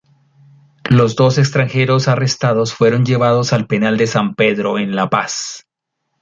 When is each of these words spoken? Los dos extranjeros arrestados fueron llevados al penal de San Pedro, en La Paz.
Los 0.89 1.15
dos 1.15 1.37
extranjeros 1.37 2.07
arrestados 2.07 2.73
fueron 2.73 3.05
llevados 3.05 3.53
al 3.53 3.67
penal 3.67 3.97
de 3.97 4.07
San 4.07 4.33
Pedro, 4.33 4.79
en 4.79 4.95
La 4.95 5.11
Paz. 5.11 5.67